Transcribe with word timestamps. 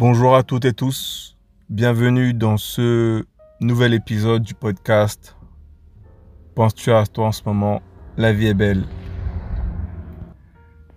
Bonjour 0.00 0.34
à 0.34 0.42
toutes 0.42 0.64
et 0.64 0.72
tous, 0.72 1.36
bienvenue 1.68 2.32
dans 2.32 2.56
ce 2.56 3.22
nouvel 3.60 3.92
épisode 3.92 4.42
du 4.42 4.54
podcast 4.54 5.36
Penses-tu 6.54 6.90
à 6.90 7.04
toi 7.04 7.26
en 7.26 7.32
ce 7.32 7.42
moment? 7.44 7.82
La 8.16 8.32
vie 8.32 8.46
est 8.46 8.54
belle. 8.54 8.86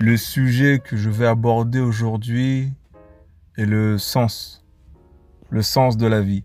Le 0.00 0.18
sujet 0.18 0.80
que 0.84 0.98
je 0.98 1.08
vais 1.08 1.26
aborder 1.26 1.80
aujourd'hui 1.80 2.74
est 3.56 3.64
le 3.64 3.96
sens, 3.96 4.66
le 5.48 5.62
sens 5.62 5.96
de 5.96 6.06
la 6.06 6.20
vie. 6.20 6.44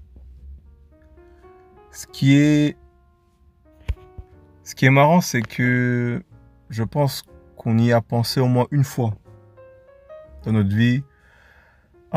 Ce 1.91 2.07
qui 2.07 2.37
est, 2.37 2.77
ce 4.63 4.75
qui 4.75 4.85
est 4.85 4.91
marrant, 4.91 5.19
c'est 5.19 5.41
que 5.41 6.23
je 6.69 6.83
pense 6.83 7.23
qu'on 7.57 7.77
y 7.77 7.91
a 7.91 7.99
pensé 7.99 8.39
au 8.39 8.47
moins 8.47 8.67
une 8.71 8.85
fois 8.85 9.13
dans 10.45 10.53
notre 10.53 10.73
vie 10.73 11.03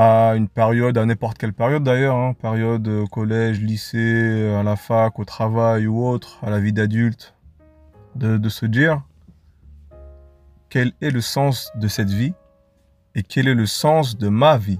à 0.00 0.36
une 0.36 0.46
période, 0.48 0.96
à 0.96 1.04
n'importe 1.04 1.38
quelle 1.38 1.52
période 1.52 1.82
d'ailleurs, 1.82 2.14
hein, 2.14 2.32
période 2.32 2.86
euh, 2.86 3.04
collège, 3.06 3.60
lycée, 3.60 4.54
à 4.56 4.62
la 4.62 4.77
fac, 4.77 5.18
au 5.18 5.24
travail 5.24 5.88
ou 5.88 6.06
autre, 6.06 6.38
à 6.45 6.50
la 6.50 6.60
vie 6.60 6.73
d'adulte, 6.73 7.34
de 8.14 8.48
se 8.48 8.64
dire 8.64 9.02
quel 10.68 10.92
est 11.00 11.10
le 11.10 11.20
sens 11.20 11.73
de 11.74 11.88
cette 11.88 12.10
vie 12.10 12.32
et 13.16 13.24
quel 13.24 13.48
est 13.48 13.54
le 13.54 13.66
sens 13.66 14.16
de 14.16 14.28
ma 14.28 14.56
vie? 14.56 14.78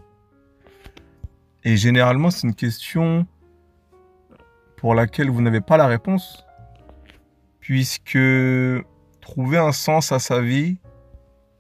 Et 1.65 1.77
généralement, 1.77 2.31
c'est 2.31 2.47
une 2.47 2.55
question 2.55 3.27
pour 4.77 4.95
laquelle 4.95 5.31
vous 5.31 5.43
n'avez 5.43 5.61
pas 5.61 5.77
la 5.77 5.89
réponse, 5.89 6.47
puisque 7.59 8.19
trouver 9.21 9.59
un 9.59 9.73
sens 9.73 10.13
à 10.13 10.21
sa 10.21 10.41
vie, 10.41 10.79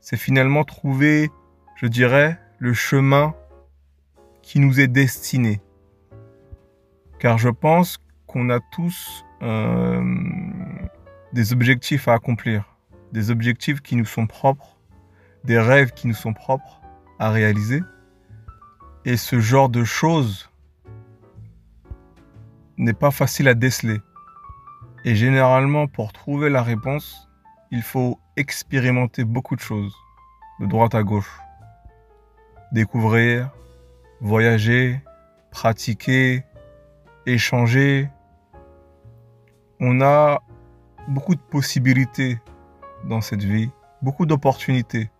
c'est 0.00 0.16
finalement 0.16 0.62
trouver, 0.62 1.28
je 1.74 1.88
dirais, 1.88 2.38
le 2.60 2.72
chemin 2.72 3.34
qui 4.48 4.60
nous 4.60 4.80
est 4.80 4.88
destiné. 4.88 5.60
Car 7.18 7.36
je 7.36 7.50
pense 7.50 7.98
qu'on 8.26 8.48
a 8.48 8.60
tous 8.72 9.22
euh, 9.42 10.02
des 11.34 11.52
objectifs 11.52 12.08
à 12.08 12.14
accomplir, 12.14 12.64
des 13.12 13.30
objectifs 13.30 13.82
qui 13.82 13.94
nous 13.94 14.06
sont 14.06 14.26
propres, 14.26 14.78
des 15.44 15.58
rêves 15.58 15.90
qui 15.90 16.08
nous 16.08 16.14
sont 16.14 16.32
propres 16.32 16.80
à 17.18 17.28
réaliser. 17.28 17.82
Et 19.04 19.18
ce 19.18 19.38
genre 19.38 19.68
de 19.68 19.84
choses 19.84 20.50
n'est 22.78 22.94
pas 22.94 23.10
facile 23.10 23.48
à 23.48 23.54
déceler. 23.54 23.98
Et 25.04 25.14
généralement, 25.14 25.88
pour 25.88 26.14
trouver 26.14 26.48
la 26.48 26.62
réponse, 26.62 27.28
il 27.70 27.82
faut 27.82 28.18
expérimenter 28.36 29.24
beaucoup 29.24 29.56
de 29.56 29.60
choses, 29.60 29.94
de 30.58 30.64
droite 30.64 30.94
à 30.94 31.02
gauche. 31.02 31.38
Découvrir, 32.72 33.50
voyager, 34.20 35.00
pratiquer, 35.50 36.44
échanger. 37.26 38.08
On 39.80 40.00
a 40.00 40.42
beaucoup 41.08 41.34
de 41.34 41.40
possibilités 41.40 42.38
dans 43.04 43.20
cette 43.20 43.42
vie, 43.42 43.70
beaucoup 44.02 44.26
d'opportunités. 44.26 45.10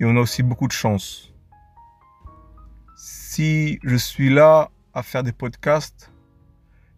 Et 0.00 0.04
on 0.04 0.16
a 0.16 0.20
aussi 0.20 0.42
beaucoup 0.42 0.66
de 0.66 0.72
chance. 0.72 1.32
Si 2.96 3.78
je 3.84 3.96
suis 3.96 4.30
là 4.30 4.70
à 4.94 5.02
faire 5.02 5.22
des 5.22 5.32
podcasts, 5.32 6.12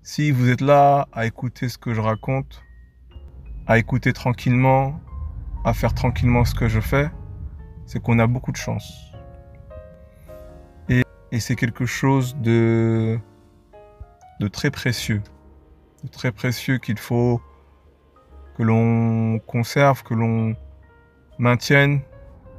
si 0.02 0.30
vous 0.30 0.48
êtes 0.48 0.60
là 0.60 1.06
à 1.12 1.26
écouter 1.26 1.68
ce 1.68 1.78
que 1.78 1.94
je 1.94 2.00
raconte, 2.00 2.62
à 3.66 3.78
écouter 3.78 4.12
tranquillement, 4.12 5.00
à 5.64 5.72
faire 5.72 5.94
tranquillement 5.94 6.44
ce 6.44 6.54
que 6.54 6.68
je 6.68 6.80
fais, 6.80 7.10
c'est 7.86 8.02
qu'on 8.02 8.18
a 8.18 8.26
beaucoup 8.26 8.52
de 8.52 8.56
chance. 8.56 9.13
Et 11.34 11.40
c'est 11.40 11.56
quelque 11.56 11.84
chose 11.84 12.36
de, 12.36 13.18
très 14.52 14.70
précieux. 14.70 15.20
De 16.04 16.08
très 16.08 16.30
précieux 16.30 16.78
qu'il 16.78 16.96
faut 16.96 17.42
que 18.56 18.62
l'on 18.62 19.40
conserve, 19.40 20.04
que 20.04 20.14
l'on 20.14 20.54
maintienne. 21.38 22.02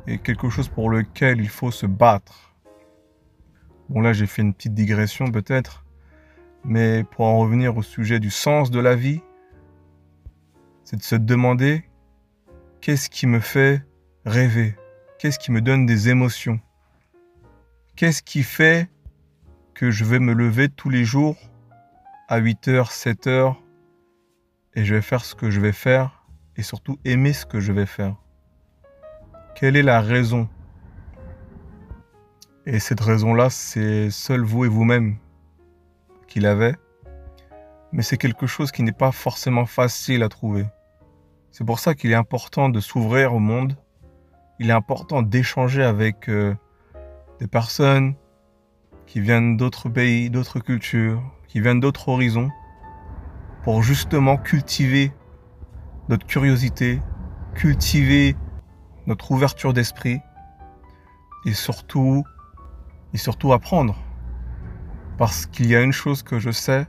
Et 0.07 0.17
quelque 0.17 0.49
chose 0.49 0.67
pour 0.67 0.89
lequel 0.89 1.39
il 1.39 1.47
faut 1.47 1.71
se 1.71 1.85
battre. 1.85 2.53
Bon 3.87 4.01
là 4.01 4.11
j'ai 4.11 4.27
fait 4.27 4.41
une 4.41 4.53
petite 4.53 4.73
digression 4.73 5.31
peut-être. 5.31 5.85
Mais 6.65 7.05
pour 7.05 7.27
en 7.27 7.37
revenir 7.39 7.77
au 7.77 7.81
sujet 7.81 8.19
du 8.19 8.29
sens 8.29 8.71
de 8.71 8.81
la 8.81 8.95
vie, 8.95 9.21
c'est 10.83 10.97
de 10.97 11.03
se 11.03 11.15
demander 11.15 11.85
qu'est-ce 12.81 13.09
qui 13.09 13.25
me 13.25 13.39
fait 13.39 13.85
rêver? 14.25 14.75
Qu'est-ce 15.17 15.39
qui 15.39 15.53
me 15.53 15.61
donne 15.61 15.85
des 15.85 16.09
émotions? 16.09 16.59
Qu'est-ce 17.95 18.21
qui 18.21 18.43
fait 18.43 18.89
que 19.73 19.89
je 19.89 20.03
vais 20.03 20.19
me 20.19 20.33
lever 20.33 20.67
tous 20.67 20.89
les 20.89 21.05
jours 21.05 21.37
à 22.27 22.41
8h, 22.41 22.91
7h 22.91 23.55
et 24.73 24.83
je 24.83 24.95
vais 24.95 25.01
faire 25.01 25.23
ce 25.23 25.33
que 25.33 25.49
je 25.49 25.61
vais 25.61 25.71
faire 25.71 26.25
et 26.57 26.61
surtout 26.61 26.99
aimer 27.05 27.31
ce 27.31 27.45
que 27.45 27.61
je 27.61 27.71
vais 27.71 27.85
faire? 27.85 28.17
Quelle 29.55 29.77
est 29.77 29.81
la 29.81 30.01
raison? 30.01 30.49
Et 32.65 32.79
cette 32.79 32.99
raison-là, 32.99 33.49
c'est 33.49 34.09
seul 34.09 34.41
vous 34.41 34.65
et 34.65 34.67
vous-même 34.67 35.15
qui 36.27 36.41
l'avez. 36.41 36.75
Mais 37.93 38.01
c'est 38.01 38.17
quelque 38.17 38.45
chose 38.45 38.73
qui 38.73 38.83
n'est 38.83 38.91
pas 38.91 39.13
forcément 39.13 39.65
facile 39.65 40.21
à 40.23 40.27
trouver. 40.27 40.65
C'est 41.49 41.63
pour 41.63 41.79
ça 41.79 41.95
qu'il 41.95 42.11
est 42.11 42.15
important 42.15 42.67
de 42.67 42.81
s'ouvrir 42.81 43.33
au 43.33 43.39
monde. 43.39 43.77
Il 44.59 44.69
est 44.69 44.73
important 44.73 45.21
d'échanger 45.21 45.83
avec 45.83 46.27
euh, 46.27 46.53
des 47.39 47.47
personnes 47.47 48.15
qui 49.05 49.19
viennent 49.19 49.57
d'autres 49.57 49.89
pays, 49.89 50.29
d'autres 50.29 50.59
cultures, 50.59 51.21
qui 51.47 51.59
viennent 51.61 51.79
d'autres 51.79 52.09
horizons, 52.09 52.49
pour 53.63 53.81
justement 53.81 54.37
cultiver 54.37 55.11
notre 56.09 56.25
curiosité, 56.25 57.01
cultiver 57.55 58.35
notre 59.07 59.31
ouverture 59.31 59.73
d'esprit 59.73 60.19
et 61.45 61.53
surtout, 61.53 62.23
et 63.13 63.17
surtout 63.17 63.53
apprendre. 63.53 63.95
Parce 65.17 65.45
qu'il 65.45 65.67
y 65.67 65.75
a 65.75 65.81
une 65.81 65.93
chose 65.93 66.23
que 66.23 66.39
je 66.39 66.51
sais, 66.51 66.87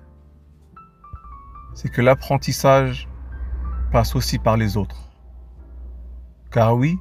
c'est 1.74 1.90
que 1.90 2.02
l'apprentissage 2.02 3.08
passe 3.92 4.16
aussi 4.16 4.38
par 4.38 4.56
les 4.56 4.76
autres. 4.76 5.10
Car 6.50 6.76
oui, 6.76 6.98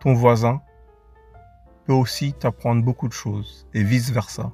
ton 0.00 0.14
voisin, 0.14 0.60
peut 1.86 1.92
aussi 1.92 2.32
t'apprendre 2.32 2.82
beaucoup 2.82 3.08
de 3.08 3.12
choses 3.12 3.66
et 3.72 3.82
vice-versa. 3.82 4.52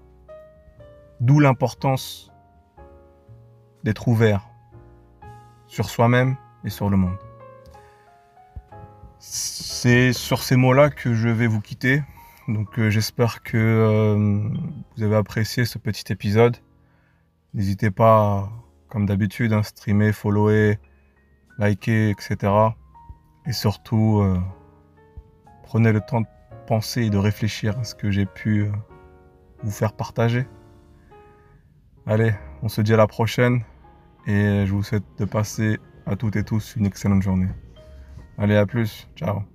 D'où 1.21 1.41
l'importance 1.41 2.31
d'être 3.85 4.09
ouvert 4.09 4.49
sur 5.67 5.89
soi-même 5.89 6.37
et 6.65 6.71
sur 6.71 6.91
le 6.91 6.97
monde. 6.97 7.17
C'est 9.19 10.13
sur 10.13 10.43
ces 10.43 10.57
mots-là 10.57 10.91
que 10.91 11.15
je 11.15 11.29
vais 11.29 11.47
vous 11.47 11.61
quitter. 11.61 12.03
Donc 12.49 12.79
euh, 12.79 12.91
j'espère 12.91 13.43
que 13.43 13.57
euh, 13.57 14.49
vous 14.97 15.03
avez 15.03 15.17
apprécié 15.17 15.65
ce 15.65 15.79
petit 15.79 16.13
épisode. 16.13 16.57
N'hésitez 17.55 17.91
pas, 17.91 18.51
comme 18.89 19.07
d'habitude, 19.07 19.53
à 19.53 19.63
streamer, 19.63 20.13
follower, 20.13 20.79
liker, 21.59 22.11
etc. 22.11 22.53
Et 23.47 23.53
surtout, 23.53 24.21
euh, 24.21 24.41
prenez 25.63 25.93
le 25.93 26.01
temps 26.01 26.21
de 26.21 26.27
et 26.97 27.11
de 27.11 27.19
réfléchir 27.19 27.79
à 27.79 27.85
ce 27.85 27.95
que 27.95 28.11
j'ai 28.11 28.27
pu 28.27 28.63
euh, 28.63 28.73
vous 29.63 29.71
faire 29.71 29.93
partager. 29.93 30.47
Allez, 32.07 32.35
on 32.63 32.69
se 32.69 32.81
dit 32.81 32.95
à 32.95 32.97
la 32.97 33.07
prochaine 33.07 33.63
et 34.27 34.65
je 34.67 34.73
vous 34.73 34.83
souhaite 34.83 35.05
de 35.19 35.25
passer 35.25 35.79
à 36.07 36.17
toutes 36.17 36.37
et 36.37 36.45
tous 36.45 36.75
une 36.77 36.87
excellente 36.87 37.23
journée. 37.23 37.51
Allez, 38.39 38.57
à 38.57 38.67
plus. 38.67 39.09
Ciao. 39.17 39.52